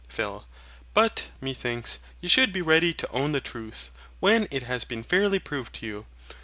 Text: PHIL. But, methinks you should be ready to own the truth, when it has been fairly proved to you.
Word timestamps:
PHIL. 0.07 0.47
But, 0.95 1.27
methinks 1.41 1.99
you 2.21 2.27
should 2.27 2.51
be 2.51 2.63
ready 2.63 2.91
to 2.91 3.11
own 3.11 3.33
the 3.33 3.39
truth, 3.39 3.91
when 4.19 4.47
it 4.49 4.63
has 4.63 4.83
been 4.83 5.03
fairly 5.03 5.37
proved 5.37 5.73
to 5.75 5.85
you. 5.85 6.05